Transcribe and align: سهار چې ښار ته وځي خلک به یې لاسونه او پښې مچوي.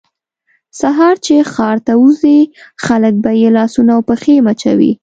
سهار 0.79 1.15
چې 1.25 1.35
ښار 1.53 1.77
ته 1.87 1.93
وځي 2.03 2.39
خلک 2.85 3.13
به 3.23 3.31
یې 3.41 3.49
لاسونه 3.57 3.91
او 3.97 4.01
پښې 4.09 4.35
مچوي. 4.45 4.91